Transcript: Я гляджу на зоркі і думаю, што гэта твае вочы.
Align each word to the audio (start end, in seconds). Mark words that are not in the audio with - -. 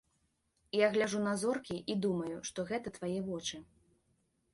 Я 0.77 0.87
гляджу 0.95 1.19
на 1.27 1.33
зоркі 1.41 1.77
і 1.95 1.97
думаю, 2.05 2.37
што 2.49 2.65
гэта 2.71 2.95
твае 2.97 3.19
вочы. 3.29 3.61